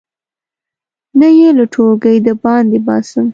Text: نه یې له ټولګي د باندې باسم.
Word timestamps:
نه 1.19 1.27
یې 1.37 1.49
له 1.57 1.65
ټولګي 1.73 2.17
د 2.25 2.27
باندې 2.43 2.79
باسم. 2.85 3.27